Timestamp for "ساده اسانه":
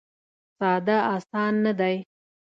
0.57-1.59